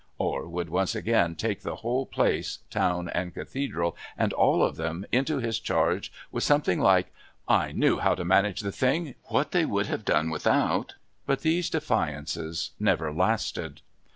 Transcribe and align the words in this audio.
or 0.17 0.47
would 0.49 0.67
once 0.71 0.95
again 0.95 1.35
take 1.35 1.61
the 1.61 1.75
whole 1.75 2.07
place, 2.07 2.57
town 2.71 3.07
and 3.09 3.35
Cathedral 3.35 3.95
and 4.17 4.33
all 4.33 4.63
of 4.63 4.75
them, 4.75 5.05
into 5.11 5.37
his 5.37 5.59
charge 5.59 6.11
with 6.31 6.43
something 6.43 6.79
like, 6.79 7.13
"I 7.47 7.71
knew 7.71 7.99
how 7.99 8.15
to 8.15 8.25
manage 8.25 8.61
the 8.61 8.71
thing. 8.71 9.13
What 9.25 9.51
they 9.51 9.63
would 9.63 9.85
have 9.85 10.03
done 10.03 10.31
without" 10.31 10.95
But 11.27 11.41
these 11.41 11.69
defiances 11.69 12.71
never 12.79 13.13
lasted. 13.13 13.81